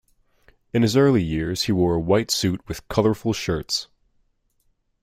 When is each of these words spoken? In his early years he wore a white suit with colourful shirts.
In 0.73 0.81
his 0.81 0.97
early 0.97 1.21
years 1.21 1.65
he 1.65 1.71
wore 1.71 1.93
a 1.93 1.99
white 1.99 2.31
suit 2.31 2.67
with 2.67 2.87
colourful 2.87 3.33
shirts. 3.33 3.87